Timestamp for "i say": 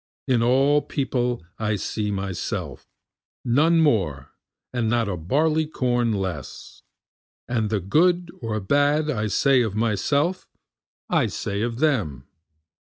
9.11-9.61, 11.07-11.61